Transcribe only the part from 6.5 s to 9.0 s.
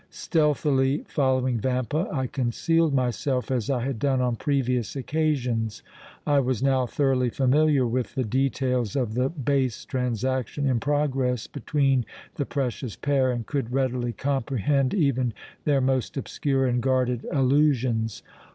now thoroughly familiar with the details